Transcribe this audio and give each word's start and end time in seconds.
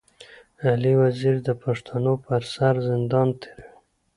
علي 0.69 0.93
وزير 1.01 1.35
د 1.47 1.49
پښتنو 1.63 2.13
پر 2.25 2.41
سر 2.53 2.73
زندان 2.89 3.27
تېروي. 3.39 3.63